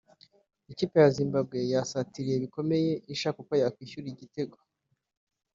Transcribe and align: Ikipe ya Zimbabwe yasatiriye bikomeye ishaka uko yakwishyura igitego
Ikipe 0.71 0.95
ya 1.03 1.09
Zimbabwe 1.17 1.57
yasatiriye 1.73 2.35
bikomeye 2.43 2.91
ishaka 3.13 3.37
uko 3.43 3.53
yakwishyura 3.61 4.07
igitego 4.13 4.57